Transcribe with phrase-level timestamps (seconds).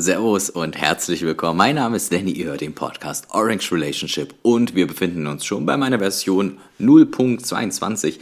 [0.00, 1.56] Servus und herzlich willkommen.
[1.56, 5.66] Mein Name ist Danny, ihr hört den Podcast Orange Relationship und wir befinden uns schon
[5.66, 8.18] bei meiner Version 0.22.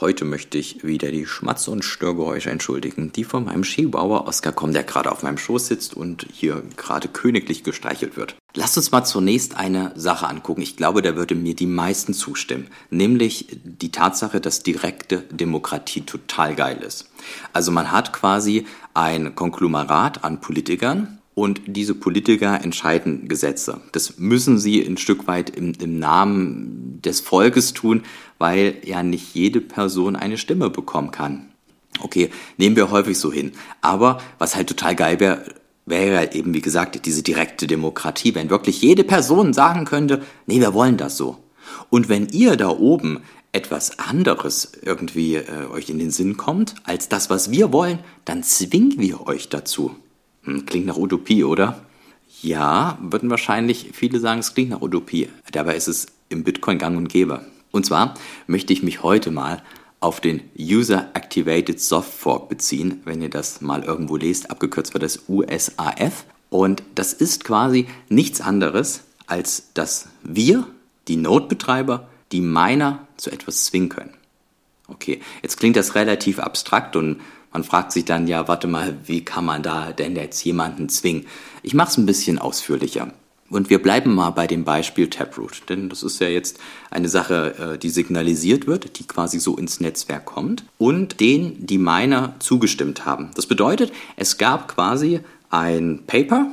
[0.00, 4.72] Heute möchte ich wieder die Schmatz- und Störgeräusche entschuldigen, die von meinem Skibauer Oskar kommen,
[4.72, 8.34] der gerade auf meinem Schoß sitzt und hier gerade königlich gestreichelt wird.
[8.54, 10.62] Lasst uns mal zunächst eine Sache angucken.
[10.62, 12.66] Ich glaube, da würde mir die meisten zustimmen.
[12.90, 17.08] Nämlich die Tatsache, dass direkte Demokratie total geil ist.
[17.52, 23.80] Also man hat quasi ein Konglomerat an Politikern, und diese Politiker entscheiden Gesetze.
[23.92, 28.02] Das müssen sie ein Stück weit im, im, Namen des Volkes tun,
[28.38, 31.48] weil ja nicht jede Person eine Stimme bekommen kann.
[32.00, 33.52] Okay, nehmen wir häufig so hin.
[33.80, 35.44] Aber was halt total geil wäre,
[35.86, 40.74] wäre eben, wie gesagt, diese direkte Demokratie, wenn wirklich jede Person sagen könnte, nee, wir
[40.74, 41.36] wollen das so.
[41.90, 43.20] Und wenn ihr da oben
[43.52, 48.42] etwas anderes irgendwie äh, euch in den Sinn kommt, als das, was wir wollen, dann
[48.42, 49.94] zwingen wir euch dazu.
[50.42, 51.80] Hm, klingt nach Utopie, oder?
[52.42, 55.28] Ja, würden wahrscheinlich viele sagen, es klingt nach Utopie.
[55.52, 57.44] Dabei ist es im Bitcoin gang und gäbe.
[57.70, 58.14] Und zwar
[58.46, 59.62] möchte ich mich heute mal
[60.00, 65.02] auf den User Activated Soft Fork beziehen, wenn ihr das mal irgendwo lest, abgekürzt wird
[65.02, 66.26] das USAF.
[66.50, 70.66] Und das ist quasi nichts anderes, als dass wir,
[71.08, 74.14] die Node-Betreiber, die Miner zu etwas zwingen können.
[74.88, 77.20] Okay, jetzt klingt das relativ abstrakt und
[77.52, 81.26] man fragt sich dann, ja, warte mal, wie kann man da denn jetzt jemanden zwingen?
[81.62, 83.12] Ich mache es ein bisschen ausführlicher.
[83.54, 86.58] Und wir bleiben mal bei dem Beispiel Taproot, denn das ist ja jetzt
[86.90, 91.78] eine Sache, äh, die signalisiert wird, die quasi so ins Netzwerk kommt und den die
[91.78, 93.30] Miner zugestimmt haben.
[93.36, 96.48] Das bedeutet, es gab quasi ein Paper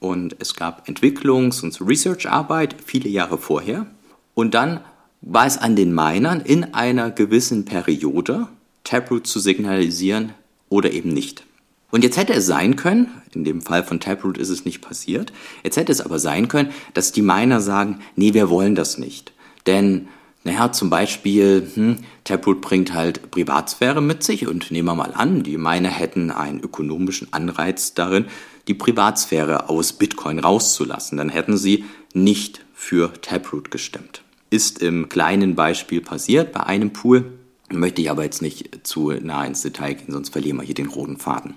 [0.00, 3.84] und es gab Entwicklungs- und Research-Arbeit viele Jahre vorher
[4.32, 4.80] und dann
[5.20, 8.48] war es an den Minern in einer gewissen Periode,
[8.82, 10.32] Taproot zu signalisieren,
[10.68, 11.45] oder eben nicht.
[11.90, 15.32] Und jetzt hätte es sein können, in dem Fall von Taproot ist es nicht passiert,
[15.62, 19.32] jetzt hätte es aber sein können, dass die Miner sagen, nee, wir wollen das nicht.
[19.66, 20.08] Denn,
[20.44, 25.42] naja, zum Beispiel, hm, Taproot bringt halt Privatsphäre mit sich und nehmen wir mal an,
[25.42, 28.26] die Miner hätten einen ökonomischen Anreiz darin,
[28.68, 31.18] die Privatsphäre aus Bitcoin rauszulassen.
[31.18, 34.22] Dann hätten sie nicht für Taproot gestimmt.
[34.50, 37.32] Ist im kleinen Beispiel passiert bei einem Pool.
[37.70, 40.86] Möchte ich aber jetzt nicht zu nah ins Detail gehen, sonst verlieren wir hier den
[40.86, 41.54] roten Faden.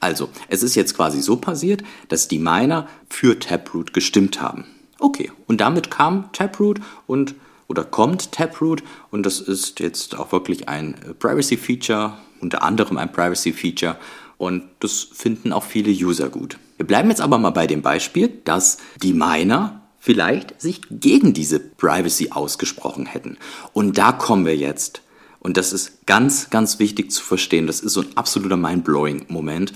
[0.00, 4.64] Also, es ist jetzt quasi so passiert, dass die Miner für Taproot gestimmt haben.
[4.98, 7.34] Okay, und damit kam Taproot und
[7.68, 13.10] oder kommt Taproot und das ist jetzt auch wirklich ein Privacy Feature, unter anderem ein
[13.10, 13.96] Privacy Feature
[14.36, 16.58] und das finden auch viele User gut.
[16.76, 21.58] Wir bleiben jetzt aber mal bei dem Beispiel, dass die Miner vielleicht sich gegen diese
[21.60, 23.38] Privacy ausgesprochen hätten.
[23.72, 25.00] Und da kommen wir jetzt
[25.44, 27.66] und das ist ganz, ganz wichtig zu verstehen.
[27.66, 29.74] Das ist so ein absoluter Mind-blowing-Moment.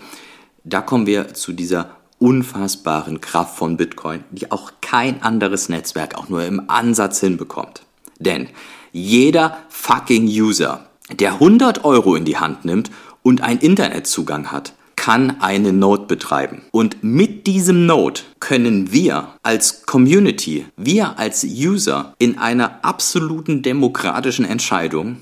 [0.64, 6.30] Da kommen wir zu dieser unfassbaren Kraft von Bitcoin, die auch kein anderes Netzwerk auch
[6.30, 7.82] nur im Ansatz hinbekommt.
[8.18, 8.48] Denn
[8.92, 12.90] jeder fucking User, der 100 Euro in die Hand nimmt
[13.22, 16.62] und einen Internetzugang hat, kann eine Node betreiben.
[16.72, 24.46] Und mit diesem Node können wir als Community, wir als User in einer absoluten demokratischen
[24.46, 25.18] Entscheidung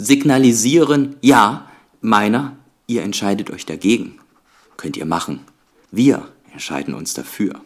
[0.00, 1.66] signalisieren, ja,
[2.00, 2.56] meiner,
[2.86, 4.18] ihr entscheidet euch dagegen.
[4.76, 5.40] Könnt ihr machen.
[5.90, 7.60] Wir entscheiden uns dafür.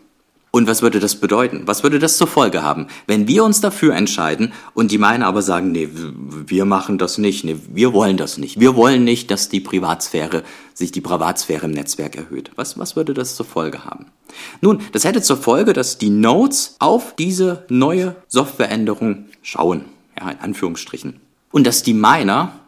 [0.50, 1.62] Und was würde das bedeuten?
[1.66, 5.42] Was würde das zur Folge haben, wenn wir uns dafür entscheiden und die meinen aber
[5.42, 8.60] sagen, nee, wir machen das nicht, nee, wir wollen das nicht.
[8.60, 12.52] Wir wollen nicht, dass die Privatsphäre, sich die Privatsphäre im Netzwerk erhöht.
[12.54, 14.06] Was, was würde das zur Folge haben?
[14.60, 19.86] Nun, das hätte zur Folge, dass die Nodes auf diese neue Softwareänderung schauen.
[20.16, 21.20] Ja, in Anführungsstrichen
[21.54, 22.59] und dass die Miner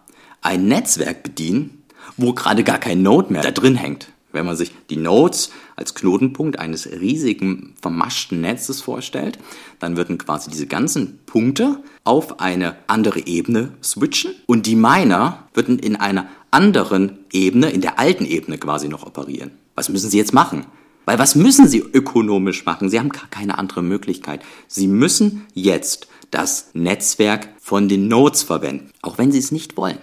[0.43, 1.83] ein Netzwerk bedienen,
[2.17, 4.13] wo gerade gar kein Node mehr da drin hängt.
[4.31, 9.41] Wenn man sich die Nodes als Knotenpunkt eines riesigen vermaschten Netzes vorstellt,
[9.81, 15.81] dann würden quasi diese ganzen Punkte auf eine andere Ebene switchen und die Miner würden
[15.81, 19.51] in einer anderen Ebene, in der alten Ebene quasi noch operieren.
[19.75, 20.65] Was müssen sie jetzt machen?
[21.07, 22.89] Weil was müssen sie ökonomisch machen?
[22.89, 24.45] Sie haben gar keine andere Möglichkeit.
[24.69, 29.99] Sie müssen jetzt das Netzwerk von den Nodes verwenden, auch wenn sie es nicht wollen.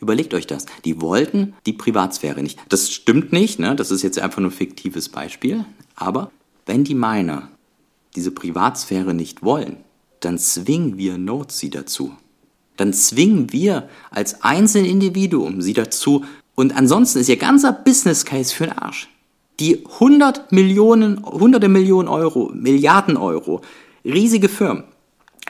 [0.00, 0.66] Überlegt euch das.
[0.84, 2.58] Die wollten die Privatsphäre nicht.
[2.70, 3.76] Das stimmt nicht, ne?
[3.76, 5.66] das ist jetzt einfach nur ein fiktives Beispiel.
[5.94, 6.30] Aber
[6.64, 7.50] wenn die Miner
[8.16, 9.76] diese Privatsphäre nicht wollen,
[10.20, 12.12] dann zwingen wir Nodes sie dazu.
[12.76, 16.24] Dann zwingen wir als Einzelindividuum sie dazu.
[16.54, 19.08] Und ansonsten ist ihr ganzer Business Case für den Arsch.
[19.60, 23.60] Die 100 Millionen, hunderte Millionen Euro, Milliarden Euro,
[24.04, 24.84] riesige Firmen,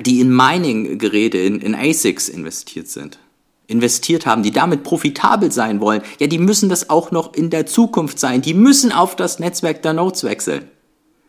[0.00, 3.19] die in Mining-Geräte, in, in ASICs investiert sind,
[3.67, 7.67] investiert haben, die damit profitabel sein wollen, ja, die müssen das auch noch in der
[7.67, 8.43] Zukunft sein.
[8.43, 10.64] Die müssen auf das Netzwerk der Nodes wechseln.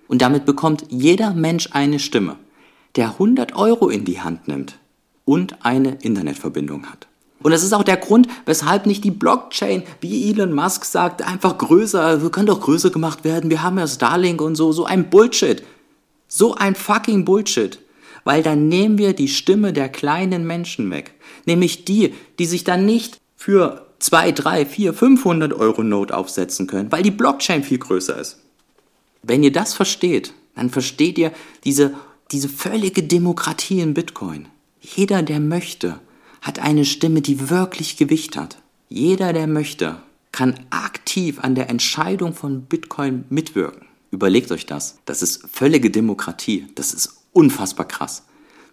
[0.07, 2.38] Und damit bekommt jeder Mensch eine Stimme,
[2.95, 4.77] der 100 Euro in die Hand nimmt
[5.24, 7.07] und eine Internetverbindung hat.
[7.44, 11.57] Und das ist auch der Grund, weshalb nicht die Blockchain, wie Elon Musk sagt, einfach
[11.57, 15.09] größer, wir können doch größer gemacht werden, wir haben ja Starlink und so, so ein
[15.09, 15.63] Bullshit.
[16.27, 17.79] So ein fucking Bullshit.
[18.23, 21.13] Weil dann nehmen wir die Stimme der kleinen Menschen weg.
[21.45, 26.91] Nämlich die, die sich dann nicht für 2, 3, 4, 500 Euro Note aufsetzen können,
[26.91, 28.39] weil die Blockchain viel größer ist.
[29.23, 31.31] Wenn ihr das versteht, dann versteht ihr
[31.63, 31.94] diese,
[32.31, 34.47] diese völlige Demokratie in Bitcoin.
[34.79, 36.00] Jeder, der möchte,
[36.41, 38.57] hat eine Stimme, die wirklich Gewicht hat.
[38.89, 39.97] Jeder, der möchte,
[40.31, 43.88] kann aktiv an der Entscheidung von Bitcoin mitwirken.
[44.09, 44.97] Überlegt euch das.
[45.06, 46.67] Das ist völlige Demokratie.
[46.75, 48.24] Das ist unfassbar krass.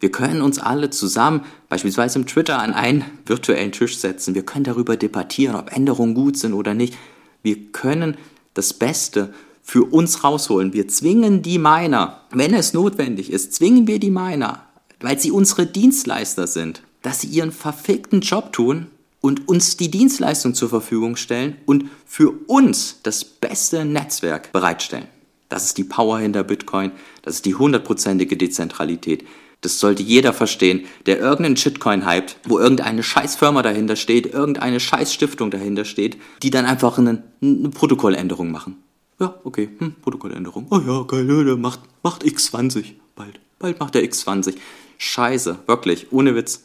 [0.01, 4.35] Wir können uns alle zusammen, beispielsweise im Twitter, an einen virtuellen Tisch setzen.
[4.35, 6.97] Wir können darüber debattieren, ob Änderungen gut sind oder nicht.
[7.43, 8.17] Wir können
[8.55, 10.73] das Beste für uns rausholen.
[10.73, 14.65] Wir zwingen die Miner, wenn es notwendig ist, zwingen wir die Miner,
[15.01, 18.87] weil sie unsere Dienstleister sind, dass sie ihren verfickten Job tun
[19.21, 25.09] und uns die Dienstleistung zur Verfügung stellen und für uns das beste Netzwerk bereitstellen.
[25.49, 26.93] Das ist die Power hinter Bitcoin,
[27.23, 29.25] das ist die hundertprozentige Dezentralität.
[29.61, 35.51] Das sollte jeder verstehen, der irgendeinen Shitcoin hypt, wo irgendeine Scheißfirma dahinter steht, irgendeine Scheißstiftung
[35.51, 38.77] dahinter steht, die dann einfach eine, eine Protokolländerung machen.
[39.19, 40.69] Ja, okay, hm, Protokolländerung.
[40.71, 43.41] Oh ja, geil, macht, macht X20 bald.
[43.59, 44.55] Bald macht er X20.
[44.97, 46.65] Scheiße, wirklich, ohne Witz.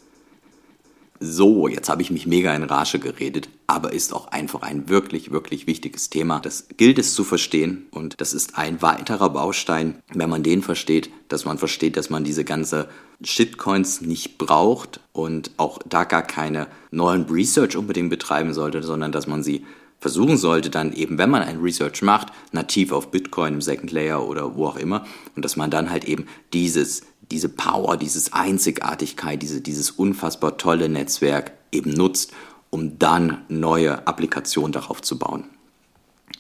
[1.19, 5.31] So, jetzt habe ich mich mega in Rage geredet, aber ist auch einfach ein wirklich,
[5.31, 6.39] wirklich wichtiges Thema.
[6.39, 11.09] Das gilt es zu verstehen und das ist ein weiterer Baustein, wenn man den versteht,
[11.27, 12.87] dass man versteht, dass man diese ganze
[13.23, 19.27] Shitcoins nicht braucht und auch da gar keine neuen Research unbedingt betreiben sollte, sondern dass
[19.27, 19.65] man sie
[19.99, 24.27] versuchen sollte, dann eben, wenn man ein Research macht, nativ auf Bitcoin im Second Layer
[24.27, 25.05] oder wo auch immer,
[25.35, 30.89] und dass man dann halt eben dieses diese Power, dieses Einzigartigkeit, diese, dieses unfassbar tolle
[30.89, 32.31] Netzwerk eben nutzt,
[32.73, 35.43] um dann neue Applikationen darauf zu bauen.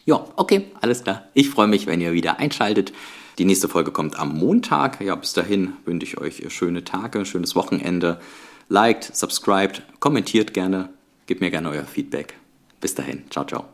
[0.03, 1.27] Ja, okay, alles klar.
[1.35, 2.91] Ich freue mich, wenn ihr wieder einschaltet.
[3.37, 4.99] Die nächste Folge kommt am Montag.
[4.99, 8.19] Ja, bis dahin wünsche ich euch schöne Tage, schönes Wochenende.
[8.67, 10.89] Liked, subscribed, kommentiert gerne,
[11.27, 12.33] gebt mir gerne euer Feedback.
[12.81, 13.65] Bis dahin, ciao, ciao.